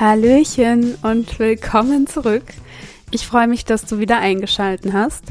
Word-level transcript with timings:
Hallöchen 0.00 0.96
und 1.02 1.38
willkommen 1.38 2.08
zurück. 2.08 2.42
Ich 3.12 3.28
freue 3.28 3.46
mich, 3.46 3.64
dass 3.64 3.86
du 3.86 4.00
wieder 4.00 4.18
eingeschalten 4.18 4.92
hast. 4.92 5.22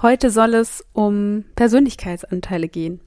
Heute 0.00 0.30
soll 0.30 0.54
es 0.54 0.82
um 0.94 1.44
Persönlichkeitsanteile 1.56 2.68
gehen. 2.68 3.02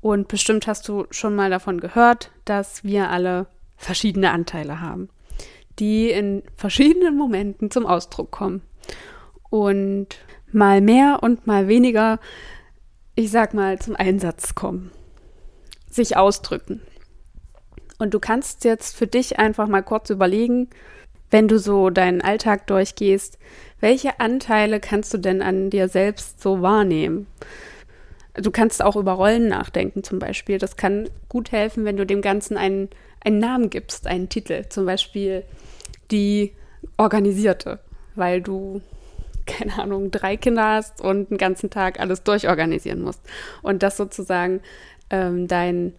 Und 0.00 0.26
bestimmt 0.26 0.66
hast 0.66 0.88
du 0.88 1.06
schon 1.12 1.36
mal 1.36 1.48
davon 1.48 1.80
gehört, 1.80 2.32
dass 2.44 2.82
wir 2.82 3.08
alle 3.10 3.46
verschiedene 3.76 4.32
Anteile 4.32 4.80
haben, 4.80 5.10
die 5.78 6.10
in 6.10 6.42
verschiedenen 6.56 7.16
Momenten 7.16 7.70
zum 7.70 7.86
Ausdruck 7.86 8.32
kommen. 8.32 8.62
Und 9.48 10.08
mal 10.50 10.80
mehr 10.80 11.20
und 11.22 11.46
mal 11.46 11.68
weniger, 11.68 12.18
ich 13.14 13.30
sag 13.30 13.54
mal, 13.54 13.78
zum 13.78 13.94
Einsatz 13.94 14.56
kommen. 14.56 14.90
Sich 15.88 16.16
ausdrücken. 16.16 16.82
Und 17.98 18.14
du 18.14 18.20
kannst 18.20 18.64
jetzt 18.64 18.96
für 18.96 19.06
dich 19.06 19.38
einfach 19.38 19.66
mal 19.66 19.82
kurz 19.82 20.10
überlegen, 20.10 20.68
wenn 21.30 21.48
du 21.48 21.58
so 21.58 21.90
deinen 21.90 22.22
Alltag 22.22 22.66
durchgehst, 22.66 23.38
welche 23.80 24.20
Anteile 24.20 24.80
kannst 24.80 25.12
du 25.12 25.18
denn 25.18 25.42
an 25.42 25.70
dir 25.70 25.88
selbst 25.88 26.40
so 26.40 26.62
wahrnehmen? 26.62 27.26
Du 28.34 28.50
kannst 28.50 28.82
auch 28.82 28.96
über 28.96 29.12
Rollen 29.12 29.48
nachdenken 29.48 30.04
zum 30.04 30.18
Beispiel. 30.18 30.58
Das 30.58 30.76
kann 30.76 31.10
gut 31.28 31.52
helfen, 31.52 31.84
wenn 31.84 31.96
du 31.96 32.06
dem 32.06 32.22
Ganzen 32.22 32.56
einen, 32.56 32.88
einen 33.20 33.40
Namen 33.40 33.68
gibst, 33.68 34.06
einen 34.06 34.28
Titel. 34.28 34.64
Zum 34.68 34.86
Beispiel 34.86 35.44
die 36.10 36.52
Organisierte, 36.96 37.80
weil 38.14 38.40
du, 38.40 38.80
keine 39.46 39.78
Ahnung, 39.78 40.10
drei 40.10 40.36
Kinder 40.36 40.74
hast 40.74 41.00
und 41.00 41.30
den 41.30 41.38
ganzen 41.38 41.68
Tag 41.68 41.98
alles 41.98 42.22
durchorganisieren 42.22 43.02
musst. 43.02 43.20
Und 43.62 43.82
das 43.82 43.96
sozusagen 43.96 44.60
ähm, 45.10 45.48
dein 45.48 45.94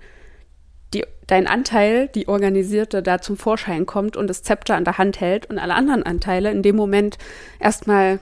die, 0.93 1.05
dein 1.27 1.47
Anteil, 1.47 2.07
die 2.07 2.27
Organisierte, 2.27 3.03
da 3.03 3.21
zum 3.21 3.37
Vorschein 3.37 3.85
kommt 3.85 4.17
und 4.17 4.27
das 4.27 4.43
Zepter 4.43 4.75
an 4.75 4.85
der 4.85 4.97
Hand 4.97 5.21
hält 5.21 5.45
und 5.47 5.59
alle 5.59 5.75
anderen 5.75 6.03
Anteile 6.03 6.51
in 6.51 6.63
dem 6.63 6.75
Moment 6.75 7.17
erstmal 7.59 8.19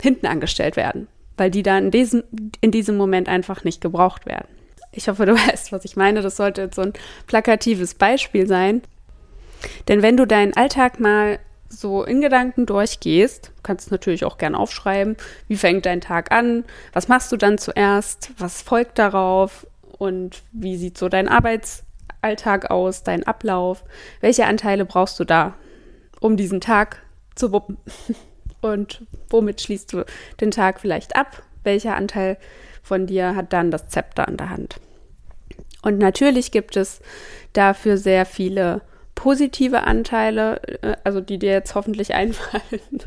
hinten 0.00 0.26
angestellt 0.26 0.76
werden, 0.76 1.08
weil 1.36 1.50
die 1.50 1.62
dann 1.62 1.86
in 1.86 1.90
diesem, 1.90 2.24
in 2.60 2.70
diesem 2.70 2.96
Moment 2.96 3.28
einfach 3.28 3.64
nicht 3.64 3.80
gebraucht 3.80 4.26
werden. 4.26 4.48
Ich 4.92 5.08
hoffe, 5.08 5.26
du 5.26 5.34
weißt, 5.48 5.72
was 5.72 5.84
ich 5.84 5.96
meine. 5.96 6.22
Das 6.22 6.36
sollte 6.36 6.62
jetzt 6.62 6.76
so 6.76 6.82
ein 6.82 6.92
plakatives 7.26 7.94
Beispiel 7.94 8.46
sein. 8.46 8.82
Denn 9.88 10.02
wenn 10.02 10.16
du 10.16 10.26
deinen 10.26 10.54
Alltag 10.54 11.00
mal 11.00 11.38
so 11.68 12.04
in 12.04 12.20
Gedanken 12.20 12.66
durchgehst, 12.66 13.52
kannst 13.62 13.88
du 13.88 13.94
natürlich 13.94 14.24
auch 14.24 14.38
gern 14.38 14.54
aufschreiben, 14.54 15.16
wie 15.48 15.56
fängt 15.56 15.86
dein 15.86 16.00
Tag 16.00 16.30
an, 16.30 16.64
was 16.92 17.08
machst 17.08 17.32
du 17.32 17.36
dann 17.36 17.58
zuerst, 17.58 18.30
was 18.38 18.62
folgt 18.62 18.98
darauf 18.98 19.66
und 19.98 20.42
wie 20.52 20.76
sieht 20.76 20.98
so 20.98 21.08
dein 21.08 21.28
Arbeits 21.28 21.84
Alltag 22.24 22.70
aus, 22.70 23.02
dein 23.02 23.24
Ablauf? 23.24 23.84
Welche 24.20 24.46
Anteile 24.46 24.84
brauchst 24.84 25.20
du 25.20 25.24
da, 25.24 25.54
um 26.20 26.36
diesen 26.36 26.60
Tag 26.60 27.02
zu 27.34 27.52
wuppen? 27.52 27.78
Und 28.60 29.06
womit 29.28 29.60
schließt 29.60 29.92
du 29.92 30.04
den 30.40 30.50
Tag 30.50 30.80
vielleicht 30.80 31.16
ab? 31.16 31.42
Welcher 31.64 31.96
Anteil 31.96 32.38
von 32.82 33.06
dir 33.06 33.36
hat 33.36 33.52
dann 33.52 33.70
das 33.70 33.88
Zepter 33.88 34.26
an 34.26 34.38
der 34.38 34.48
Hand? 34.48 34.80
Und 35.82 35.98
natürlich 35.98 36.50
gibt 36.50 36.76
es 36.78 37.02
dafür 37.52 37.98
sehr 37.98 38.24
viele 38.24 38.80
positive 39.14 39.82
Anteile, 39.82 40.62
äh, 40.82 40.96
also 41.04 41.20
die 41.20 41.38
dir 41.38 41.52
jetzt 41.52 41.74
hoffentlich 41.74 42.14
einfallen. 42.14 43.02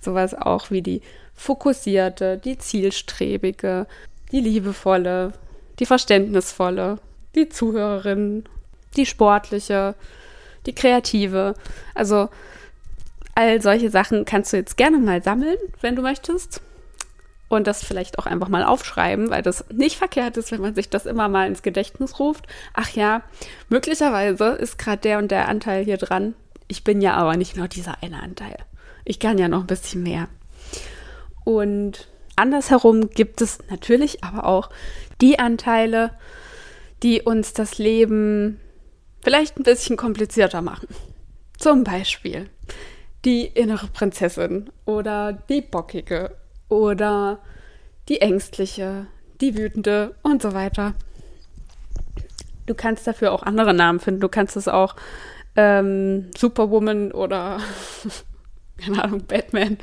Sowas 0.00 0.34
auch 0.34 0.70
wie 0.70 0.82
die 0.82 1.00
fokussierte, 1.34 2.36
die 2.36 2.58
zielstrebige, 2.58 3.86
die 4.30 4.40
liebevolle, 4.40 5.32
die 5.78 5.86
verständnisvolle, 5.86 6.98
die 7.34 7.48
Zuhörerin 7.48 8.44
die 8.96 9.06
sportliche, 9.06 9.94
die 10.66 10.74
kreative. 10.74 11.54
Also 11.94 12.28
all 13.34 13.62
solche 13.62 13.90
Sachen 13.90 14.24
kannst 14.24 14.52
du 14.52 14.56
jetzt 14.56 14.76
gerne 14.76 14.98
mal 14.98 15.22
sammeln, 15.22 15.58
wenn 15.80 15.96
du 15.96 16.02
möchtest. 16.02 16.60
Und 17.48 17.66
das 17.66 17.82
vielleicht 17.82 18.18
auch 18.18 18.26
einfach 18.26 18.48
mal 18.48 18.64
aufschreiben, 18.64 19.30
weil 19.30 19.42
das 19.42 19.64
nicht 19.72 19.96
verkehrt 19.96 20.36
ist, 20.36 20.52
wenn 20.52 20.60
man 20.60 20.74
sich 20.74 20.90
das 20.90 21.06
immer 21.06 21.28
mal 21.28 21.46
ins 21.46 21.62
Gedächtnis 21.62 22.18
ruft. 22.18 22.46
Ach 22.74 22.90
ja, 22.90 23.22
möglicherweise 23.70 24.48
ist 24.48 24.78
gerade 24.78 24.98
der 24.98 25.18
und 25.18 25.30
der 25.30 25.48
Anteil 25.48 25.84
hier 25.84 25.96
dran. 25.96 26.34
Ich 26.66 26.84
bin 26.84 27.00
ja 27.00 27.14
aber 27.14 27.36
nicht 27.38 27.56
nur 27.56 27.68
dieser 27.68 28.02
eine 28.02 28.22
Anteil. 28.22 28.56
Ich 29.06 29.18
kann 29.18 29.38
ja 29.38 29.48
noch 29.48 29.60
ein 29.60 29.66
bisschen 29.66 30.02
mehr. 30.02 30.28
Und 31.44 32.08
andersherum 32.36 33.08
gibt 33.08 33.40
es 33.40 33.60
natürlich 33.70 34.22
aber 34.22 34.44
auch 34.44 34.68
die 35.22 35.38
Anteile, 35.38 36.10
die 37.02 37.22
uns 37.22 37.54
das 37.54 37.78
Leben 37.78 38.60
vielleicht 39.28 39.58
ein 39.58 39.62
bisschen 39.62 39.98
komplizierter 39.98 40.62
machen. 40.62 40.88
Zum 41.58 41.84
Beispiel 41.84 42.48
die 43.26 43.44
innere 43.44 43.86
Prinzessin 43.88 44.70
oder 44.86 45.34
die 45.34 45.60
bockige 45.60 46.34
oder 46.70 47.38
die 48.08 48.22
ängstliche, 48.22 49.06
die 49.42 49.54
wütende 49.54 50.14
und 50.22 50.40
so 50.40 50.54
weiter. 50.54 50.94
Du 52.64 52.72
kannst 52.74 53.06
dafür 53.06 53.32
auch 53.32 53.42
andere 53.42 53.74
Namen 53.74 54.00
finden. 54.00 54.22
Du 54.22 54.30
kannst 54.30 54.56
es 54.56 54.66
auch 54.66 54.96
ähm, 55.56 56.30
Superwoman 56.34 57.12
oder 57.12 57.60
keine 58.78 59.04
Ahnung, 59.04 59.26
Batman, 59.26 59.76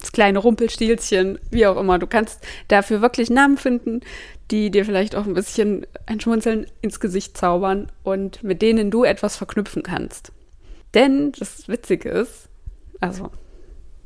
das 0.00 0.12
kleine 0.12 0.38
Rumpelstilzchen, 0.38 1.38
wie 1.50 1.66
auch 1.66 1.76
immer. 1.76 1.98
Du 1.98 2.06
kannst 2.06 2.40
dafür 2.68 3.00
wirklich 3.00 3.30
Namen 3.30 3.56
finden, 3.56 4.00
die 4.50 4.70
dir 4.70 4.84
vielleicht 4.84 5.14
auch 5.14 5.26
ein 5.26 5.34
bisschen 5.34 5.86
ein 6.06 6.20
Schmunzeln 6.20 6.66
ins 6.80 7.00
Gesicht 7.00 7.36
zaubern 7.36 7.90
und 8.02 8.42
mit 8.42 8.62
denen 8.62 8.90
du 8.90 9.04
etwas 9.04 9.36
verknüpfen 9.36 9.82
kannst. 9.82 10.32
Denn 10.94 11.32
das 11.38 11.68
Witzige 11.68 12.08
ist, 12.08 12.48
also 13.00 13.30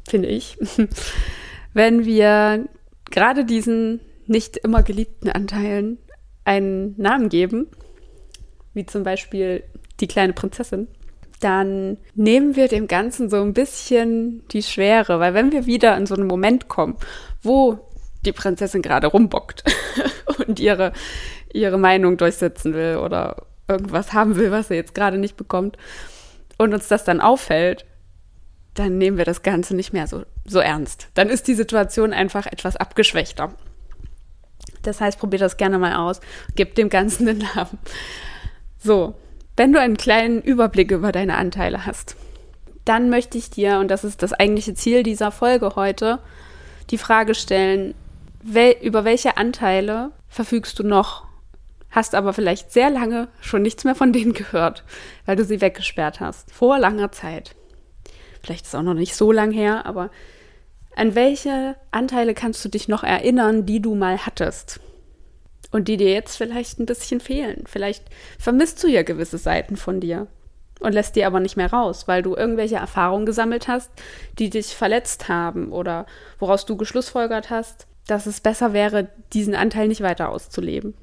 finde 0.09 0.28
ich, 0.28 0.59
wenn 1.72 2.04
wir 2.04 2.69
gerade 3.10 3.44
diesen 3.44 4.00
nicht 4.27 4.56
immer 4.59 4.83
geliebten 4.83 5.31
Anteilen 5.31 5.99
einen 6.44 6.94
Namen 7.00 7.28
geben, 7.28 7.69
wie 8.75 8.87
zum 8.87 9.03
Beispiel 9.03 9.65
die 10.00 10.09
kleine 10.09 10.33
Prinzessin, 10.33 10.88
dann 11.41 11.99
nehmen 12.15 12.56
wir 12.56 12.69
dem 12.69 12.87
Ganzen 12.89 13.28
so 13.28 13.43
ein 13.43 13.53
bisschen 13.53 14.47
die 14.49 14.62
Schwere, 14.62 15.21
weil 15.21 15.34
wenn 15.34 15.53
wir 15.53 15.67
wieder 15.67 15.97
in 15.97 16.06
so 16.06 16.15
einen 16.15 16.27
Moment 16.27 16.69
kommen, 16.69 16.97
wo 17.43 17.78
die 18.25 18.33
Prinzessin 18.33 18.83
gerade 18.83 19.09
rumbockt 19.09 19.65
und 20.47 20.61
ihre, 20.61 20.93
ihre 21.53 21.78
Meinung 21.78 22.17
durchsetzen 22.17 22.75
will 22.75 22.97
oder 22.97 23.47
irgendwas 23.69 24.12
haben 24.12 24.37
will, 24.37 24.50
was 24.50 24.69
sie 24.69 24.75
jetzt 24.75 24.95
gerade 24.95 25.19
nicht 25.19 25.37
bekommt 25.37 25.77
und 26.59 26.72
uns 26.75 26.89
das 26.89 27.05
dann 27.05 27.21
auffällt, 27.21 27.84
dann 28.75 28.99
nehmen 28.99 29.19
wir 29.19 29.25
das 29.25 29.43
Ganze 29.43 29.75
nicht 29.77 29.93
mehr 29.93 30.06
so, 30.06 30.25
so 30.45 30.59
ernst. 30.59 31.09
Dann 31.15 31.28
ist 31.28 31.47
die 31.47 31.55
Situation 31.55 32.12
einfach 32.12 32.47
etwas 32.47 32.77
abgeschwächter. 32.77 33.55
Das 34.83 35.01
heißt, 35.01 35.19
probier 35.19 35.39
das 35.39 35.56
gerne 35.56 35.78
mal 35.78 35.95
aus. 35.95 36.21
Gib 36.56 36.75
dem 36.75 36.89
Ganzen 36.89 37.27
den 37.27 37.39
Namen. 37.39 37.78
So, 38.78 39.15
wenn 39.56 39.72
du 39.72 39.81
einen 39.81 39.97
kleinen 39.97 40.42
Überblick 40.42 40.91
über 40.91 41.12
deine 41.12 41.37
Anteile 41.37 41.87
hast, 41.87 42.16
dann 42.84 43.09
möchte 43.09 43.38
ich 43.38 43.50
dir, 43.50 43.78
und 43.78 43.88
das 43.88 44.04
ist 44.04 44.22
das 44.22 44.32
eigentliche 44.32 44.75
Ziel 44.75 45.03
dieser 45.03 45.31
Folge 45.31 45.76
heute, 45.76 46.19
die 46.91 46.98
Frage 46.98 47.34
stellen, 47.34 47.94
wel 48.42 48.76
über 48.82 49.04
welche 49.04 49.37
Anteile 49.37 50.10
verfügst 50.28 50.78
du 50.78 50.82
noch, 50.82 51.25
hast 51.91 52.15
aber 52.15 52.32
vielleicht 52.32 52.72
sehr 52.72 52.91
lange 52.91 53.28
schon 53.41 53.62
nichts 53.62 53.84
mehr 53.84 53.94
von 53.94 54.12
denen 54.12 54.34
gehört, 54.34 54.84
weil 55.25 55.37
du 55.37 55.44
sie 55.44 55.60
weggesperrt 55.60 56.21
hast, 56.21 56.53
vor 56.53 56.78
langer 56.78 57.12
Zeit. 57.12 57.54
Vielleicht 58.42 58.66
ist 58.66 58.75
es 58.75 58.75
auch 58.75 58.82
noch 58.82 58.94
nicht 58.94 59.15
so 59.15 59.32
lang 59.32 59.53
her, 59.53 59.86
aber 59.86 60.10
an 60.97 61.15
welche 61.15 61.76
Anteile 61.91 62.34
kannst 62.34 62.65
du 62.65 62.69
dich 62.69 62.88
noch 62.88 63.03
erinnern, 63.03 63.65
die 63.65 63.81
du 63.81 63.94
mal 63.94 64.19
hattest? 64.26 64.81
Und 65.74 65.88
die 65.88 65.96
dir 65.96 66.12
jetzt 66.12 66.36
vielleicht 66.36 66.78
ein 66.78 66.86
bisschen 66.86 67.18
fehlen. 67.18 67.64
Vielleicht 67.66 68.04
vermisst 68.38 68.80
du 68.84 68.86
ja 68.86 69.03
gewisse 69.03 69.38
Seiten 69.38 69.76
von 69.76 69.98
dir 69.98 70.28
und 70.78 70.92
lässt 70.92 71.16
die 71.16 71.24
aber 71.24 71.41
nicht 71.41 71.56
mehr 71.56 71.72
raus, 71.72 72.06
weil 72.06 72.22
du 72.22 72.36
irgendwelche 72.36 72.76
Erfahrungen 72.76 73.26
gesammelt 73.26 73.66
hast, 73.66 73.91
die 74.38 74.50
dich 74.50 74.68
verletzt 74.68 75.28
haben 75.28 75.72
oder 75.72 76.06
woraus 76.38 76.65
du 76.65 76.76
geschlussfolgert 76.76 77.50
hast, 77.50 77.88
dass 78.06 78.26
es 78.26 78.41
besser 78.41 78.72
wäre, 78.72 79.09
diesen 79.32 79.56
Anteil 79.56 79.88
nicht 79.88 80.00
weiter 80.00 80.28
auszuleben. 80.28 80.94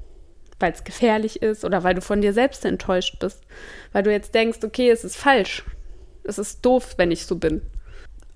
Weil 0.58 0.72
es 0.72 0.84
gefährlich 0.84 1.42
ist 1.42 1.66
oder 1.66 1.84
weil 1.84 1.94
du 1.94 2.00
von 2.00 2.22
dir 2.22 2.32
selbst 2.32 2.64
enttäuscht 2.64 3.18
bist. 3.18 3.42
Weil 3.92 4.04
du 4.04 4.10
jetzt 4.10 4.34
denkst, 4.34 4.60
okay, 4.64 4.88
es 4.88 5.04
ist 5.04 5.18
falsch. 5.18 5.64
Es 6.24 6.38
ist 6.38 6.64
doof, 6.64 6.94
wenn 6.96 7.10
ich 7.10 7.26
so 7.26 7.36
bin. 7.36 7.60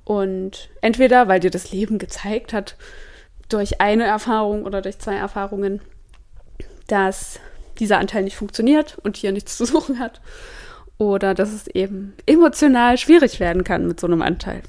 Und 0.04 0.68
entweder, 0.82 1.28
weil 1.28 1.40
dir 1.40 1.50
das 1.50 1.72
Leben 1.72 1.96
gezeigt 1.96 2.52
hat, 2.52 2.76
durch 3.48 3.80
eine 3.80 4.04
Erfahrung 4.04 4.66
oder 4.66 4.82
durch 4.82 4.98
zwei 4.98 5.14
Erfahrungen, 5.14 5.80
dass 6.86 7.40
dieser 7.78 7.98
Anteil 7.98 8.22
nicht 8.22 8.36
funktioniert 8.36 8.98
und 9.02 9.16
hier 9.16 9.32
nichts 9.32 9.56
zu 9.56 9.64
suchen 9.64 9.98
hat. 9.98 10.20
Oder 10.98 11.34
dass 11.34 11.52
es 11.52 11.66
eben 11.68 12.14
emotional 12.24 12.96
schwierig 12.96 13.38
werden 13.38 13.64
kann 13.64 13.86
mit 13.86 14.00
so 14.00 14.06
einem 14.06 14.22
Anteil. 14.22 14.62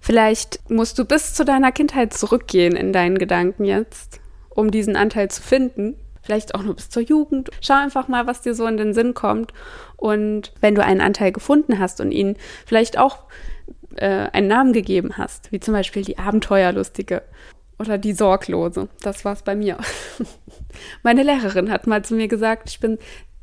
Vielleicht 0.00 0.70
musst 0.70 0.98
du 0.98 1.04
bis 1.04 1.34
zu 1.34 1.44
deiner 1.44 1.72
Kindheit 1.72 2.14
zurückgehen 2.14 2.74
in 2.74 2.92
deinen 2.92 3.18
Gedanken 3.18 3.64
jetzt, 3.64 4.20
um 4.48 4.70
diesen 4.70 4.96
Anteil 4.96 5.30
zu 5.30 5.42
finden. 5.42 5.96
vielleicht 6.22 6.54
auch 6.54 6.62
nur 6.62 6.76
bis 6.76 6.88
zur 6.90 7.02
Jugend. 7.02 7.50
Schau 7.60 7.74
einfach 7.74 8.06
mal, 8.06 8.26
was 8.26 8.42
dir 8.42 8.54
so 8.54 8.66
in 8.66 8.76
den 8.76 8.94
Sinn 8.94 9.14
kommt. 9.14 9.52
Und 9.96 10.52
wenn 10.60 10.74
du 10.74 10.84
einen 10.84 11.00
Anteil 11.00 11.32
gefunden 11.32 11.78
hast 11.78 12.00
und 12.00 12.12
ihn 12.12 12.36
vielleicht 12.66 12.98
auch 12.98 13.24
äh, 13.96 14.28
einen 14.32 14.46
Namen 14.46 14.72
gegeben 14.72 15.16
hast, 15.16 15.50
wie 15.50 15.60
zum 15.60 15.74
Beispiel 15.74 16.04
die 16.04 16.18
Abenteuerlustige 16.18 17.22
oder 17.80 17.96
die 17.96 18.12
Sorglose, 18.12 18.88
das 19.00 19.24
war 19.24 19.32
es 19.32 19.42
bei 19.42 19.56
mir. 19.56 19.78
Meine 21.02 21.22
Lehrerin 21.22 21.70
hat 21.70 21.86
mal 21.86 22.04
zu 22.04 22.14
mir 22.14 22.28
gesagt, 22.28 22.68
ich 22.68 22.78
bin, 22.78 22.98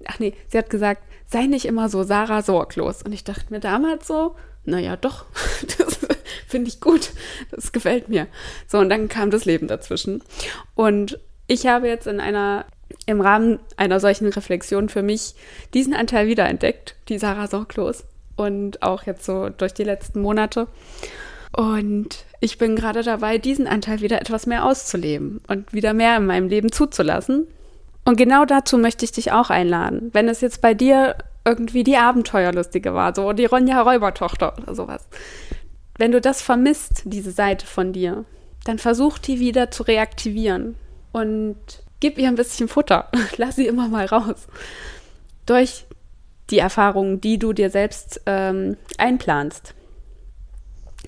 ach 0.06 0.20
nee, 0.20 0.34
sie 0.48 0.60
hat 0.60 0.70
gesagt, 0.70 1.02
sei 1.26 1.48
nicht 1.48 1.66
immer 1.66 1.90
so 1.90 2.04
Sarah 2.04 2.44
sorglos. 2.44 3.02
Und 3.02 3.14
ich 3.14 3.24
dachte 3.24 3.48
mir 3.50 3.60
damals 3.60 4.06
so, 4.08 4.36
naja, 4.64 4.96
doch, 4.96 5.26
das 5.78 6.00
finde 6.48 6.70
ich 6.70 6.80
gut, 6.80 7.12
das 7.50 7.72
gefällt 7.72 8.10
mir. 8.10 8.28
So, 8.68 8.78
und 8.78 8.90
dann 8.90 9.08
kam 9.08 9.32
das 9.32 9.46
Leben 9.46 9.68
dazwischen. 9.68 10.24
Und 10.76 11.20
ich 11.48 11.66
habe 11.66 11.88
jetzt 11.88 12.06
in 12.06 12.20
einer, 12.20 12.66
im 13.08 13.22
Rahmen 13.22 13.60
einer 13.76 14.00
solchen 14.00 14.28
Reflexion 14.28 14.88
für 14.88 15.02
mich 15.02 15.34
diesen 15.74 15.96
Anteil 15.96 16.28
wiederentdeckt, 16.28 16.96
die 17.10 17.18
Sarah 17.18 17.48
Sorglos. 17.48 18.04
Und 18.36 18.84
auch 18.84 19.04
jetzt 19.04 19.26
so 19.26 19.50
durch 19.50 19.74
die 19.74 19.84
letzten 19.84 20.22
Monate. 20.22 20.68
Und 21.58 22.26
ich 22.40 22.60
bin 22.60 22.76
gerade 22.76 23.02
dabei, 23.02 23.40
diesen 23.40 23.66
Anteil 23.66 24.02
wieder 24.02 24.22
etwas 24.22 24.46
mehr 24.46 24.64
auszuleben 24.64 25.42
und 25.48 25.74
wieder 25.74 25.96
mehr 25.96 26.16
in 26.18 26.28
meinem 26.28 26.50
Leben 26.50 26.72
zuzulassen. 26.72 27.48
Und 28.06 28.16
genau 28.16 28.46
dazu 28.46 28.78
möchte 28.78 29.06
ich 29.06 29.12
dich 29.12 29.32
auch 29.32 29.50
einladen. 29.50 30.12
Wenn 30.14 30.30
es 30.30 30.42
jetzt 30.42 30.62
bei 30.62 30.76
dir 30.76 31.16
irgendwie 31.46 31.84
die 31.84 31.98
Abenteuerlustige 31.98 32.94
war, 32.94 33.16
so 33.16 33.34
die 33.34 33.46
Ronja 33.46 33.82
Räubertochter 33.82 34.56
oder 34.60 34.76
sowas. 34.76 35.08
Wenn 35.98 36.12
du 36.12 36.22
das 36.22 36.44
vermisst, 36.44 37.02
diese 37.06 37.32
Seite 37.32 37.66
von 37.66 37.92
dir, 37.92 38.26
dann 38.66 38.78
versuch 38.78 39.18
die 39.18 39.40
wieder 39.40 39.72
zu 39.72 39.82
reaktivieren 39.82 40.76
und 41.12 41.58
gib 42.00 42.20
ihr 42.20 42.28
ein 42.28 42.36
bisschen 42.36 42.68
Futter. 42.68 43.10
Lass 43.38 43.56
sie 43.56 43.66
immer 43.66 43.88
mal 43.88 44.06
raus. 44.06 44.48
Durch 45.48 45.86
die 46.52 46.60
Erfahrungen, 46.60 47.20
die 47.20 47.40
du 47.40 47.52
dir 47.52 47.72
selbst 47.72 48.22
ähm, 48.28 48.78
einplanst. 49.00 49.74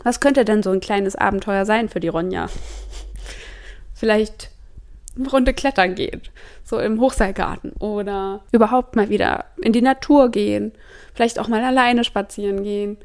Was 0.04 0.20
könnte 0.20 0.46
denn 0.46 0.64
so 0.64 0.72
ein 0.72 0.80
kleines 0.80 1.16
Abenteuer 1.16 1.66
sein 1.66 1.90
für 1.90 2.00
die 2.00 2.08
Ronja? 2.08 2.48
Vielleicht 3.94 4.50
eine 5.18 5.30
Runde 5.30 5.54
klettern 5.54 5.96
gehen, 5.96 6.22
so 6.64 6.80
im 6.80 7.00
Hochseilgarten 7.00 7.74
oder 7.74 8.42
überhaupt 8.52 8.96
mal 8.96 9.10
wieder 9.10 9.46
in 9.58 9.74
die 9.74 9.82
Natur 9.82 10.30
gehen, 10.30 10.72
vielleicht 11.14 11.40
auch 11.40 11.48
mal 11.48 11.64
alleine 11.64 12.04
spazieren 12.04 12.64
gehen 12.64 12.98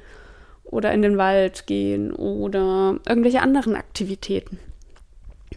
oder 0.64 0.92
in 0.92 1.02
den 1.02 1.18
Wald 1.18 1.66
gehen 1.66 2.12
oder 2.12 2.96
irgendwelche 3.06 3.42
anderen 3.42 3.74
Aktivitäten. 3.74 4.58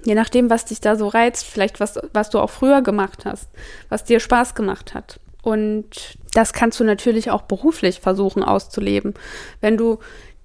Je 0.06 0.16
nachdem, 0.16 0.50
was 0.50 0.66
dich 0.66 0.80
da 0.80 0.95
so 0.95 1.07
reizt, 1.07 1.45
vielleicht 1.45 1.80
was, 1.80 2.00
was 2.13 2.30
du 2.30 2.40
auch 2.40 2.50
früher 2.50 2.81
gemacht 2.81 3.25
hast, 3.25 3.50
was 3.90 4.04
dir 4.04 4.19
Spaß 4.19 4.56
gemacht 4.56 4.94
hat. 4.94 5.19
Und 5.42 6.18
das 6.33 6.54
kannst 6.54 6.80
du 6.80 6.83
natürlich 6.83 7.31
auch 7.31 7.44
beruflich 7.44 8.00
versuchen 8.00 8.44
auszuleben. 8.44 9.13
Wenn 9.62 9.78
du 9.78 10.00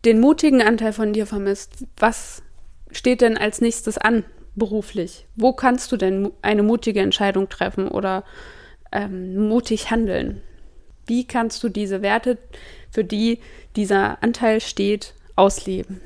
den 0.04 0.20
mutigen 0.20 0.62
Anteil 0.62 0.92
von 0.92 1.12
dir 1.12 1.26
vermisst, 1.26 1.86
was 1.96 2.42
steht 2.90 3.20
denn 3.20 3.38
als 3.38 3.60
nächstes 3.60 3.98
an? 3.98 4.24
beruflich? 4.54 5.26
Wo 5.36 5.52
kannst 5.52 5.92
du 5.92 5.96
denn 5.96 6.30
eine 6.42 6.62
mutige 6.62 7.00
Entscheidung 7.00 7.48
treffen 7.48 7.88
oder 7.88 8.24
ähm, 8.90 9.48
mutig 9.48 9.90
handeln? 9.90 10.42
Wie 11.06 11.26
kannst 11.26 11.62
du 11.62 11.68
diese 11.68 12.02
Werte, 12.02 12.38
für 12.90 13.04
die 13.04 13.40
dieser 13.76 14.22
Anteil 14.22 14.60
steht, 14.60 15.14
ausleben? 15.36 16.00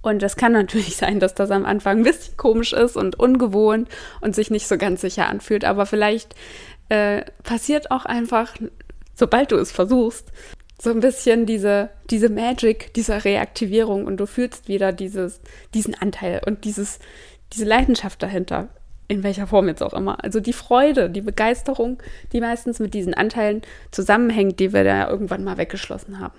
Und 0.00 0.22
es 0.22 0.36
kann 0.36 0.52
natürlich 0.52 0.96
sein, 0.96 1.20
dass 1.20 1.34
das 1.34 1.50
am 1.50 1.64
Anfang 1.64 1.98
ein 1.98 2.04
bisschen 2.04 2.36
komisch 2.36 2.72
ist 2.72 2.96
und 2.96 3.18
ungewohnt 3.18 3.88
und 4.20 4.34
sich 4.34 4.50
nicht 4.50 4.66
so 4.66 4.78
ganz 4.78 5.00
sicher 5.00 5.28
anfühlt, 5.28 5.64
aber 5.64 5.86
vielleicht 5.86 6.34
äh, 6.88 7.22
passiert 7.44 7.90
auch 7.90 8.04
einfach, 8.04 8.54
sobald 9.14 9.52
du 9.52 9.56
es 9.56 9.70
versuchst, 9.70 10.32
so 10.82 10.90
ein 10.90 10.98
bisschen 10.98 11.46
diese, 11.46 11.90
diese 12.10 12.28
Magic 12.28 12.92
dieser 12.94 13.24
Reaktivierung 13.24 14.04
und 14.04 14.16
du 14.16 14.26
fühlst 14.26 14.66
wieder 14.66 14.90
dieses, 14.90 15.40
diesen 15.74 15.94
Anteil 15.94 16.40
und 16.44 16.64
dieses, 16.64 16.98
diese 17.52 17.64
Leidenschaft 17.64 18.20
dahinter, 18.20 18.68
in 19.06 19.22
welcher 19.22 19.46
Form 19.46 19.68
jetzt 19.68 19.80
auch 19.80 19.92
immer. 19.92 20.24
Also 20.24 20.40
die 20.40 20.52
Freude, 20.52 21.08
die 21.08 21.20
Begeisterung, 21.20 22.02
die 22.32 22.40
meistens 22.40 22.80
mit 22.80 22.94
diesen 22.94 23.14
Anteilen 23.14 23.62
zusammenhängt, 23.92 24.58
die 24.58 24.72
wir 24.72 24.82
da 24.82 25.08
irgendwann 25.08 25.44
mal 25.44 25.56
weggeschlossen 25.56 26.18
haben. 26.18 26.34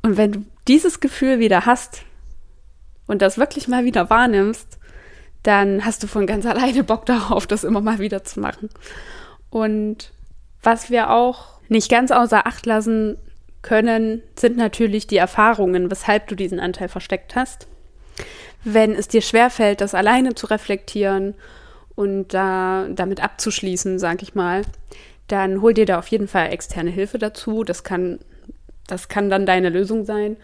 Und 0.00 0.16
wenn 0.16 0.32
du 0.32 0.44
dieses 0.68 1.00
Gefühl 1.00 1.38
wieder 1.38 1.66
hast 1.66 2.00
und 3.06 3.20
das 3.20 3.36
wirklich 3.36 3.68
mal 3.68 3.84
wieder 3.84 4.08
wahrnimmst, 4.08 4.78
dann 5.42 5.84
hast 5.84 6.02
du 6.02 6.06
von 6.06 6.26
ganz 6.26 6.46
alleine 6.46 6.82
Bock 6.82 7.04
darauf, 7.04 7.46
das 7.46 7.62
immer 7.62 7.82
mal 7.82 7.98
wieder 7.98 8.24
zu 8.24 8.40
machen. 8.40 8.70
Und 9.50 10.12
was 10.62 10.88
wir 10.88 11.10
auch 11.10 11.60
nicht 11.68 11.90
ganz 11.90 12.10
außer 12.10 12.46
Acht 12.46 12.64
lassen 12.64 13.18
können, 13.66 14.22
sind 14.38 14.56
natürlich 14.56 15.06
die 15.06 15.18
Erfahrungen, 15.18 15.90
weshalb 15.90 16.28
du 16.28 16.34
diesen 16.34 16.60
Anteil 16.60 16.88
versteckt 16.88 17.36
hast 17.36 17.68
wenn 18.66 18.96
es 18.96 19.06
dir 19.06 19.22
schwerfällt, 19.22 19.80
das 19.80 19.94
alleine 19.94 20.34
zu 20.34 20.46
reflektieren 20.46 21.34
und 21.94 22.34
da 22.34 22.88
damit 22.90 23.22
abzuschließen, 23.22 24.00
sag 24.00 24.22
ich 24.22 24.34
mal, 24.34 24.62
dann 25.28 25.62
hol 25.62 25.72
dir 25.72 25.86
da 25.86 26.00
auf 26.00 26.08
jeden 26.08 26.26
Fall 26.26 26.52
externe 26.52 26.90
Hilfe 26.90 27.18
dazu. 27.18 27.62
Das 27.62 27.84
kann, 27.84 28.18
das 28.88 29.08
kann 29.08 29.30
dann 29.30 29.46
deine 29.46 29.68
Lösung 29.68 30.04
sein. 30.04 30.36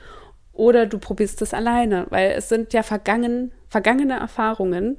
Oder 0.53 0.87
du 0.87 0.99
probierst 0.99 1.43
es 1.43 1.53
alleine, 1.53 2.07
weil 2.11 2.31
es 2.31 2.49
sind 2.49 2.73
ja 2.73 2.85
vergangen, 2.85 3.51
vergangene 3.69 4.21
Erfahrungen, 4.21 4.99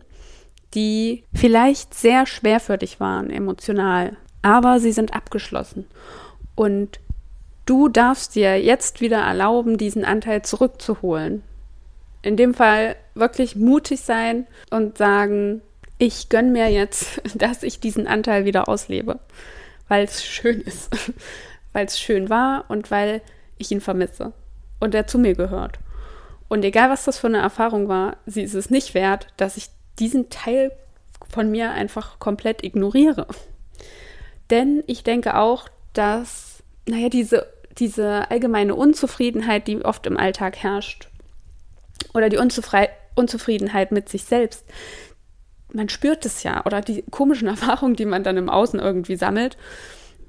die 0.73 1.23
vielleicht 1.33 1.93
sehr 1.93 2.25
schwer 2.25 2.59
für 2.59 2.77
dich 2.77 2.99
waren, 2.99 3.29
emotional, 3.29 4.17
aber 4.41 4.81
sie 4.81 4.91
sind 4.91 5.13
abgeschlossen. 5.13 5.85
Und 6.55 6.99
du 7.65 7.87
darfst 7.87 8.35
dir 8.35 8.61
jetzt 8.61 9.01
wieder 9.01 9.19
erlauben, 9.19 9.77
diesen 9.77 10.05
Anteil 10.05 10.41
zurückzuholen 10.41 11.43
in 12.23 12.37
dem 12.37 12.55
Fall 12.55 12.95
wirklich 13.13 13.55
mutig 13.55 14.01
sein 14.01 14.47
und 14.71 14.97
sagen, 14.97 15.61
ich 15.99 16.29
gönne 16.29 16.49
mir 16.49 16.71
jetzt, 16.71 17.21
dass 17.35 17.61
ich 17.61 17.79
diesen 17.79 18.07
Anteil 18.07 18.45
wieder 18.45 18.67
auslebe, 18.67 19.19
weil 19.87 20.05
es 20.05 20.25
schön 20.25 20.61
ist, 20.61 20.89
weil 21.73 21.85
es 21.85 21.99
schön 21.99 22.29
war 22.29 22.65
und 22.69 22.89
weil 22.89 23.21
ich 23.59 23.71
ihn 23.71 23.81
vermisse 23.81 24.33
und 24.79 24.95
er 24.95 25.05
zu 25.05 25.19
mir 25.19 25.35
gehört. 25.35 25.77
Und 26.47 26.65
egal, 26.65 26.89
was 26.89 27.05
das 27.05 27.19
für 27.19 27.27
eine 27.27 27.39
Erfahrung 27.39 27.87
war, 27.87 28.17
sie 28.25 28.41
ist 28.41 28.53
es 28.53 28.69
nicht 28.69 28.93
wert, 28.93 29.27
dass 29.37 29.57
ich 29.57 29.67
diesen 29.99 30.29
Teil 30.29 30.71
von 31.29 31.51
mir 31.51 31.71
einfach 31.71 32.19
komplett 32.19 32.63
ignoriere. 32.63 33.27
Denn 34.49 34.83
ich 34.87 35.03
denke 35.03 35.35
auch, 35.37 35.67
dass, 35.93 36.63
naja, 36.87 37.09
diese, 37.09 37.52
diese 37.79 38.29
allgemeine 38.29 38.75
Unzufriedenheit, 38.75 39.67
die 39.67 39.83
oft 39.83 40.05
im 40.05 40.17
Alltag 40.17 40.57
herrscht, 40.57 41.09
oder 42.13 42.29
die 42.29 42.37
Unzufrei 42.37 42.89
Unzufriedenheit 43.15 43.91
mit 43.91 44.09
sich 44.09 44.23
selbst, 44.23 44.65
man 45.71 45.89
spürt 45.89 46.25
es 46.25 46.43
ja 46.43 46.65
oder 46.65 46.81
die 46.81 47.03
komischen 47.03 47.47
Erfahrungen, 47.55 47.95
die 47.95 48.05
man 48.05 48.23
dann 48.23 48.37
im 48.37 48.49
Außen 48.49 48.79
irgendwie 48.79 49.15
sammelt. 49.15 49.57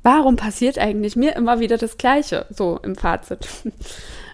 Warum 0.02 0.36
passiert 0.36 0.78
eigentlich 0.78 1.16
mir 1.16 1.34
immer 1.34 1.60
wieder 1.60 1.78
das 1.78 1.96
Gleiche? 1.96 2.46
So 2.50 2.78
im 2.82 2.96
Fazit. 2.96 3.46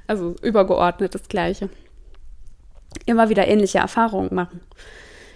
Also 0.07 0.35
übergeordnet 0.43 1.15
das 1.15 1.29
Gleiche. 1.29 1.69
Immer 3.07 3.29
wieder 3.29 3.47
ähnliche 3.47 3.79
Erfahrungen 3.79 4.35
machen. 4.35 4.61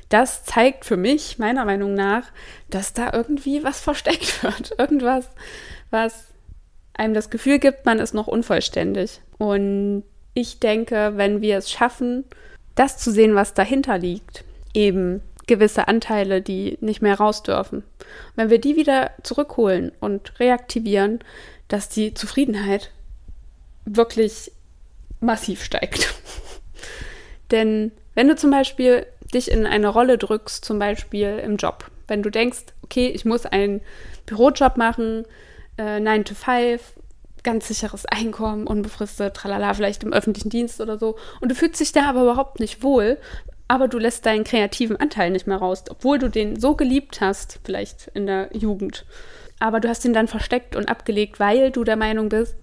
Das 0.08 0.44
zeigt 0.44 0.84
für 0.84 0.96
mich, 0.96 1.38
meiner 1.38 1.64
Meinung 1.64 1.94
nach, 1.94 2.24
dass 2.70 2.92
da 2.92 3.12
irgendwie 3.12 3.62
was 3.62 3.80
versteckt 3.80 4.42
wird. 4.42 4.74
Irgendwas, 4.76 5.30
was 5.90 6.33
einem 6.94 7.14
das 7.14 7.30
Gefühl 7.30 7.58
gibt, 7.58 7.84
man 7.84 7.98
ist 7.98 8.14
noch 8.14 8.26
unvollständig. 8.26 9.20
Und 9.38 10.04
ich 10.34 10.60
denke, 10.60 11.12
wenn 11.16 11.40
wir 11.40 11.58
es 11.58 11.70
schaffen, 11.70 12.24
das 12.74 12.98
zu 12.98 13.10
sehen, 13.10 13.34
was 13.34 13.54
dahinter 13.54 13.98
liegt, 13.98 14.44
eben 14.72 15.22
gewisse 15.46 15.88
Anteile, 15.88 16.40
die 16.40 16.78
nicht 16.80 17.02
mehr 17.02 17.16
raus 17.16 17.42
dürfen, 17.42 17.84
wenn 18.34 18.50
wir 18.50 18.58
die 18.58 18.76
wieder 18.76 19.10
zurückholen 19.22 19.92
und 20.00 20.38
reaktivieren, 20.40 21.20
dass 21.68 21.88
die 21.88 22.14
Zufriedenheit 22.14 22.90
wirklich 23.84 24.52
massiv 25.20 25.62
steigt. 25.62 26.14
Denn 27.50 27.92
wenn 28.14 28.28
du 28.28 28.36
zum 28.36 28.50
Beispiel 28.50 29.06
dich 29.32 29.50
in 29.50 29.66
eine 29.66 29.88
Rolle 29.88 30.18
drückst, 30.18 30.64
zum 30.64 30.78
Beispiel 30.78 31.40
im 31.44 31.56
Job, 31.56 31.90
wenn 32.06 32.22
du 32.22 32.30
denkst, 32.30 32.64
okay, 32.82 33.08
ich 33.08 33.24
muss 33.24 33.46
einen 33.46 33.80
Bürojob 34.26 34.76
machen, 34.76 35.24
äh, 35.78 36.00
9 36.00 36.24
to 36.24 36.34
5, 36.34 36.80
ganz 37.42 37.68
sicheres 37.68 38.06
Einkommen, 38.10 38.66
unbefristet, 38.66 39.34
tralala, 39.34 39.74
vielleicht 39.74 40.02
im 40.02 40.12
öffentlichen 40.12 40.50
Dienst 40.50 40.80
oder 40.80 40.98
so. 40.98 41.16
Und 41.40 41.50
du 41.50 41.54
fühlst 41.54 41.80
dich 41.80 41.92
da 41.92 42.08
aber 42.08 42.22
überhaupt 42.22 42.60
nicht 42.60 42.82
wohl, 42.82 43.18
aber 43.68 43.88
du 43.88 43.98
lässt 43.98 44.26
deinen 44.26 44.44
kreativen 44.44 44.96
Anteil 44.96 45.30
nicht 45.30 45.46
mehr 45.46 45.56
raus, 45.56 45.84
obwohl 45.88 46.18
du 46.18 46.28
den 46.28 46.60
so 46.60 46.74
geliebt 46.74 47.20
hast, 47.20 47.60
vielleicht 47.64 48.10
in 48.14 48.26
der 48.26 48.50
Jugend. 48.52 49.06
Aber 49.60 49.80
du 49.80 49.88
hast 49.88 50.04
ihn 50.04 50.12
dann 50.12 50.28
versteckt 50.28 50.76
und 50.76 50.88
abgelegt, 50.88 51.40
weil 51.40 51.70
du 51.70 51.84
der 51.84 51.96
Meinung 51.96 52.28
bist, 52.28 52.56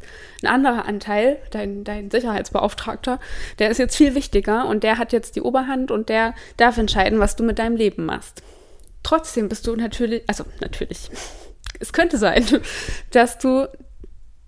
ein 0.44 0.48
anderer 0.48 0.86
Anteil, 0.86 1.38
dein, 1.50 1.84
dein 1.84 2.12
Sicherheitsbeauftragter, 2.12 3.20
der 3.60 3.72
ist 3.72 3.78
jetzt 3.78 3.96
viel 3.96 4.14
wichtiger 4.14 4.68
und 4.68 4.84
der 4.84 4.98
hat 4.98 5.14
jetzt 5.14 5.36
die 5.36 5.42
Oberhand 5.42 5.90
und 5.90 6.10
der 6.10 6.36
darf 6.58 6.78
entscheiden, 6.78 7.20
was 7.20 7.36
du 7.36 7.44
mit 7.44 7.60
deinem 7.60 7.76
Leben 7.76 8.06
machst. 8.06 8.44
trotzdem 9.04 9.50
bist 9.50 9.66
du 9.66 9.76
natürlich, 9.76 10.24
also 10.28 10.44
natürlich, 10.60 11.10
es 11.82 11.94
könnte 11.94 12.18
sein, 12.18 12.46
dass 13.12 13.38
du 13.38 13.68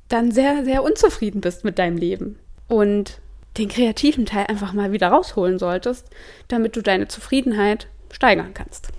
dann 0.07 0.31
sehr, 0.31 0.63
sehr 0.63 0.83
unzufrieden 0.83 1.41
bist 1.41 1.63
mit 1.63 1.79
deinem 1.79 1.97
Leben 1.97 2.39
und 2.67 3.19
den 3.57 3.69
kreativen 3.69 4.25
Teil 4.25 4.45
einfach 4.47 4.73
mal 4.73 4.91
wieder 4.91 5.09
rausholen 5.09 5.59
solltest, 5.59 6.07
damit 6.47 6.75
du 6.75 6.81
deine 6.81 7.07
Zufriedenheit 7.07 7.87
steigern 8.11 8.53
kannst. 8.53 8.89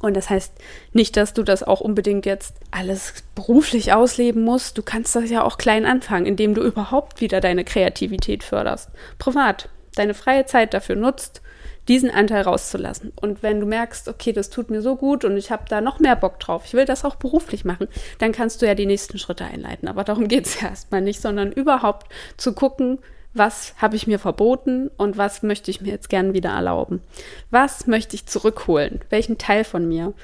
Und 0.00 0.14
das 0.14 0.30
heißt 0.30 0.52
nicht, 0.92 1.16
dass 1.16 1.32
du 1.32 1.42
das 1.42 1.62
auch 1.62 1.80
unbedingt 1.80 2.26
jetzt 2.26 2.54
alles 2.70 3.14
beruflich 3.34 3.92
ausleben 3.92 4.42
musst. 4.42 4.76
Du 4.76 4.82
kannst 4.82 5.16
das 5.16 5.30
ja 5.30 5.42
auch 5.42 5.58
klein 5.58 5.86
anfangen, 5.86 6.26
indem 6.26 6.54
du 6.54 6.62
überhaupt 6.62 7.20
wieder 7.20 7.40
deine 7.40 7.64
Kreativität 7.64 8.44
förderst. 8.44 8.90
Privat, 9.18 9.70
deine 9.94 10.14
freie 10.14 10.46
Zeit 10.46 10.74
dafür 10.74 10.96
nutzt, 10.96 11.40
diesen 11.88 12.10
Anteil 12.10 12.42
rauszulassen. 12.42 13.12
Und 13.20 13.42
wenn 13.42 13.60
du 13.60 13.66
merkst, 13.66 14.08
okay, 14.08 14.32
das 14.32 14.50
tut 14.50 14.70
mir 14.70 14.82
so 14.82 14.96
gut 14.96 15.24
und 15.24 15.36
ich 15.36 15.50
habe 15.50 15.64
da 15.68 15.80
noch 15.80 16.00
mehr 16.00 16.16
Bock 16.16 16.40
drauf, 16.40 16.62
ich 16.64 16.74
will 16.74 16.84
das 16.84 17.04
auch 17.04 17.16
beruflich 17.16 17.64
machen, 17.64 17.88
dann 18.18 18.32
kannst 18.32 18.62
du 18.62 18.66
ja 18.66 18.74
die 18.74 18.86
nächsten 18.86 19.18
Schritte 19.18 19.44
einleiten. 19.44 19.88
Aber 19.88 20.04
darum 20.04 20.28
geht 20.28 20.46
es 20.46 20.60
ja 20.60 20.68
erstmal 20.68 21.02
nicht, 21.02 21.20
sondern 21.20 21.52
überhaupt 21.52 22.06
zu 22.36 22.54
gucken, 22.54 22.98
was 23.34 23.74
habe 23.78 23.96
ich 23.96 24.06
mir 24.06 24.20
verboten 24.20 24.90
und 24.96 25.18
was 25.18 25.42
möchte 25.42 25.70
ich 25.70 25.80
mir 25.80 25.90
jetzt 25.90 26.08
gern 26.08 26.34
wieder 26.34 26.50
erlauben? 26.50 27.02
Was 27.50 27.88
möchte 27.88 28.14
ich 28.14 28.26
zurückholen? 28.26 29.00
Welchen 29.10 29.38
Teil 29.38 29.64
von 29.64 29.88
mir? 29.88 30.14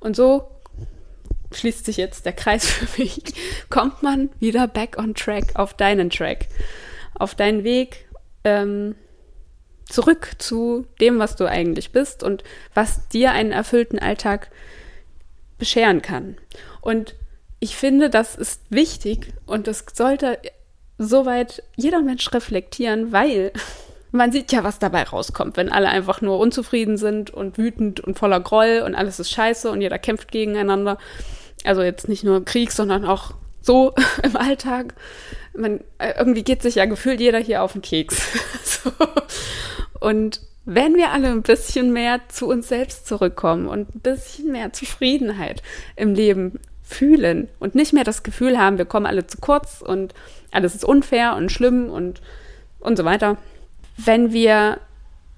Und 0.00 0.16
so 0.16 0.48
schließt 1.52 1.84
sich 1.84 1.96
jetzt 1.96 2.26
der 2.26 2.32
Kreis 2.32 2.68
für 2.70 3.00
mich. 3.00 3.22
Kommt 3.70 4.02
man 4.02 4.30
wieder 4.40 4.66
back 4.66 4.98
on 4.98 5.14
track 5.14 5.52
auf 5.54 5.74
deinen 5.74 6.10
Track, 6.10 6.48
auf 7.14 7.34
deinen 7.34 7.64
Weg 7.64 8.08
ähm, 8.44 8.96
zurück 9.88 10.32
zu 10.38 10.86
dem, 11.00 11.18
was 11.18 11.36
du 11.36 11.46
eigentlich 11.46 11.92
bist 11.92 12.22
und 12.22 12.44
was 12.74 13.08
dir 13.08 13.32
einen 13.32 13.52
erfüllten 13.52 13.98
Alltag 13.98 14.50
bescheren 15.58 16.02
kann. 16.02 16.36
Und 16.80 17.14
ich 17.60 17.76
finde, 17.76 18.10
das 18.10 18.34
ist 18.34 18.62
wichtig 18.68 19.32
und 19.46 19.66
das 19.66 19.84
sollte 19.94 20.38
soweit 20.98 21.62
jeder 21.76 22.02
Mensch 22.02 22.32
reflektieren, 22.32 23.12
weil 23.12 23.52
man 24.12 24.32
sieht 24.32 24.52
ja, 24.52 24.64
was 24.64 24.78
dabei 24.78 25.02
rauskommt, 25.04 25.56
wenn 25.56 25.70
alle 25.70 25.88
einfach 25.88 26.20
nur 26.20 26.38
unzufrieden 26.38 26.96
sind 26.96 27.30
und 27.30 27.58
wütend 27.58 28.00
und 28.00 28.18
voller 28.18 28.40
Groll 28.40 28.82
und 28.84 28.94
alles 28.94 29.20
ist 29.20 29.30
scheiße 29.30 29.70
und 29.70 29.80
jeder 29.80 29.98
kämpft 29.98 30.32
gegeneinander. 30.32 30.98
Also 31.64 31.82
jetzt 31.82 32.08
nicht 32.08 32.24
nur 32.24 32.36
im 32.36 32.44
Krieg, 32.44 32.72
sondern 32.72 33.04
auch 33.04 33.34
so 33.62 33.94
im 34.22 34.36
Alltag. 34.36 34.94
Man, 35.54 35.80
äh, 35.98 36.14
irgendwie 36.18 36.44
geht 36.44 36.62
sich 36.62 36.76
ja 36.76 36.84
gefühlt 36.84 37.20
jeder 37.20 37.38
hier 37.38 37.62
auf 37.62 37.72
den 37.72 37.82
Keks. 37.82 38.22
so. 38.64 38.92
Und 40.00 40.40
wenn 40.64 40.96
wir 40.96 41.12
alle 41.12 41.28
ein 41.28 41.42
bisschen 41.42 41.92
mehr 41.92 42.20
zu 42.28 42.48
uns 42.48 42.68
selbst 42.68 43.06
zurückkommen 43.06 43.68
und 43.68 43.94
ein 43.94 44.00
bisschen 44.00 44.50
mehr 44.50 44.72
Zufriedenheit 44.72 45.62
im 45.94 46.14
Leben 46.14 46.58
fühlen 46.82 47.48
und 47.58 47.74
nicht 47.74 47.92
mehr 47.92 48.04
das 48.04 48.22
Gefühl 48.22 48.58
haben, 48.58 48.78
wir 48.78 48.84
kommen 48.84 49.06
alle 49.06 49.26
zu 49.26 49.38
kurz 49.38 49.80
und 49.80 50.14
alles 50.50 50.74
ist 50.74 50.84
unfair 50.84 51.36
und 51.36 51.52
schlimm 51.52 51.88
und, 51.88 52.20
und 52.80 52.96
so 52.96 53.04
weiter. 53.04 53.36
Wenn 53.96 54.32
wir 54.32 54.78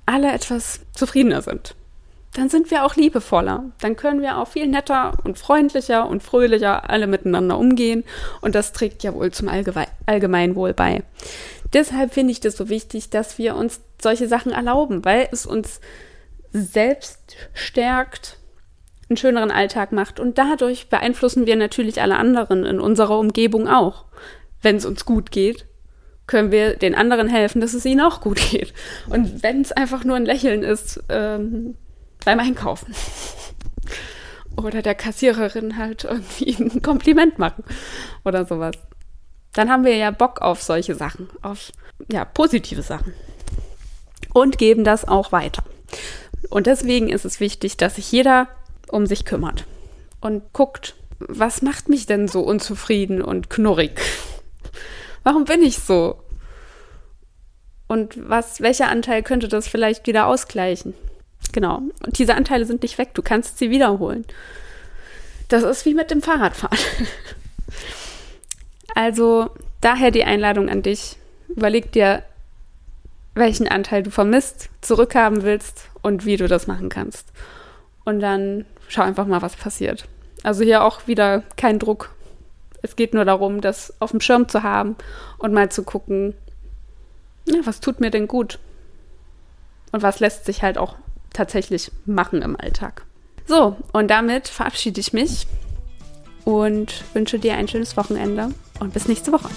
alle 0.06 0.32
etwas 0.32 0.80
zufriedener 0.94 1.42
sind, 1.42 1.74
dann 2.34 2.48
sind 2.48 2.70
wir 2.70 2.84
auch 2.84 2.96
liebevoller. 2.96 3.64
Dann 3.80 3.96
können 3.96 4.22
wir 4.22 4.38
auch 4.38 4.48
viel 4.48 4.66
netter 4.66 5.12
und 5.24 5.38
freundlicher 5.38 6.08
und 6.08 6.22
fröhlicher 6.22 6.88
alle 6.88 7.06
miteinander 7.06 7.58
umgehen. 7.58 8.04
Und 8.40 8.54
das 8.54 8.72
trägt 8.72 9.02
ja 9.02 9.14
wohl 9.14 9.32
zum 9.32 9.48
Allgemeinwohl 9.48 10.72
bei. 10.72 11.02
Deshalb 11.72 12.14
finde 12.14 12.32
ich 12.32 12.40
das 12.40 12.56
so 12.56 12.68
wichtig, 12.68 13.10
dass 13.10 13.38
wir 13.38 13.56
uns 13.56 13.80
solche 14.00 14.28
Sachen 14.28 14.52
erlauben, 14.52 15.04
weil 15.04 15.28
es 15.32 15.46
uns 15.46 15.80
selbst 16.52 17.36
stärkt, 17.54 18.38
einen 19.08 19.16
schöneren 19.16 19.50
Alltag 19.50 19.92
macht. 19.92 20.20
Und 20.20 20.38
dadurch 20.38 20.88
beeinflussen 20.88 21.46
wir 21.46 21.56
natürlich 21.56 22.00
alle 22.02 22.16
anderen 22.16 22.64
in 22.64 22.80
unserer 22.80 23.18
Umgebung 23.18 23.68
auch. 23.68 24.04
Wenn 24.62 24.76
es 24.76 24.84
uns 24.84 25.04
gut 25.04 25.30
geht, 25.30 25.66
können 26.26 26.52
wir 26.52 26.76
den 26.76 26.94
anderen 26.94 27.28
helfen, 27.28 27.60
dass 27.60 27.74
es 27.74 27.86
ihnen 27.86 28.00
auch 28.00 28.20
gut 28.20 28.38
geht. 28.50 28.74
Und 29.08 29.42
wenn 29.42 29.62
es 29.62 29.72
einfach 29.72 30.04
nur 30.04 30.16
ein 30.16 30.26
Lächeln 30.26 30.62
ist 30.62 31.02
ähm, 31.08 31.76
beim 32.24 32.38
Einkaufen. 32.40 32.94
oder 34.58 34.82
der 34.82 34.94
Kassiererin 34.94 35.76
halt 35.76 36.04
irgendwie 36.04 36.56
ein 36.58 36.82
Kompliment 36.82 37.38
machen 37.38 37.64
oder 38.24 38.44
sowas. 38.44 38.74
Dann 39.54 39.70
haben 39.70 39.84
wir 39.84 39.96
ja 39.96 40.10
Bock 40.10 40.42
auf 40.42 40.62
solche 40.62 40.94
Sachen, 40.94 41.28
auf 41.42 41.72
ja, 42.12 42.24
positive 42.24 42.82
Sachen. 42.82 43.14
Und 44.38 44.56
geben 44.56 44.84
das 44.84 45.06
auch 45.06 45.32
weiter. 45.32 45.64
Und 46.48 46.68
deswegen 46.68 47.08
ist 47.08 47.24
es 47.24 47.40
wichtig, 47.40 47.76
dass 47.76 47.96
sich 47.96 48.12
jeder 48.12 48.46
um 48.88 49.04
sich 49.04 49.24
kümmert 49.24 49.64
und 50.20 50.52
guckt, 50.52 50.94
was 51.18 51.62
macht 51.62 51.88
mich 51.88 52.06
denn 52.06 52.28
so 52.28 52.42
unzufrieden 52.42 53.20
und 53.20 53.50
knurrig? 53.50 54.00
Warum 55.24 55.44
bin 55.44 55.62
ich 55.62 55.78
so? 55.78 56.22
Und 57.88 58.28
was, 58.28 58.60
welcher 58.60 58.88
Anteil 58.88 59.24
könnte 59.24 59.48
das 59.48 59.66
vielleicht 59.66 60.06
wieder 60.06 60.26
ausgleichen? 60.26 60.94
Genau. 61.52 61.82
Und 62.04 62.18
diese 62.18 62.34
Anteile 62.34 62.64
sind 62.64 62.82
nicht 62.82 62.98
weg. 62.98 63.14
Du 63.14 63.22
kannst 63.22 63.58
sie 63.58 63.70
wiederholen. 63.70 64.24
Das 65.48 65.64
ist 65.64 65.84
wie 65.84 65.94
mit 65.94 66.10
dem 66.10 66.22
Fahrradfahren. 66.22 66.78
also 68.94 69.50
daher 69.80 70.12
die 70.12 70.24
Einladung 70.24 70.68
an 70.68 70.82
dich. 70.82 71.16
Überleg 71.48 71.90
dir, 71.90 72.22
welchen 73.38 73.68
Anteil 73.68 74.02
du 74.02 74.10
vermisst, 74.10 74.70
zurückhaben 74.80 75.42
willst 75.42 75.88
und 76.02 76.24
wie 76.24 76.36
du 76.36 76.48
das 76.48 76.66
machen 76.66 76.88
kannst. 76.88 77.32
Und 78.04 78.20
dann 78.20 78.64
schau 78.88 79.02
einfach 79.02 79.26
mal, 79.26 79.42
was 79.42 79.56
passiert. 79.56 80.06
Also 80.42 80.64
hier 80.64 80.84
auch 80.84 81.06
wieder 81.06 81.42
kein 81.56 81.78
Druck. 81.78 82.14
Es 82.80 82.96
geht 82.96 83.12
nur 83.12 83.24
darum, 83.24 83.60
das 83.60 83.94
auf 84.00 84.12
dem 84.12 84.20
Schirm 84.20 84.48
zu 84.48 84.62
haben 84.62 84.96
und 85.38 85.52
mal 85.52 85.70
zu 85.70 85.82
gucken, 85.82 86.34
ja, 87.44 87.60
was 87.64 87.80
tut 87.80 88.00
mir 88.00 88.10
denn 88.10 88.28
gut? 88.28 88.58
Und 89.90 90.02
was 90.02 90.20
lässt 90.20 90.44
sich 90.44 90.62
halt 90.62 90.78
auch 90.78 90.96
tatsächlich 91.32 91.92
machen 92.04 92.42
im 92.42 92.58
Alltag. 92.58 93.04
So, 93.46 93.76
und 93.92 94.08
damit 94.08 94.48
verabschiede 94.48 95.00
ich 95.00 95.12
mich 95.12 95.46
und 96.44 97.04
wünsche 97.14 97.38
dir 97.38 97.54
ein 97.54 97.68
schönes 97.68 97.96
Wochenende 97.96 98.50
und 98.80 98.92
bis 98.92 99.08
nächste 99.08 99.32
Woche. 99.32 99.48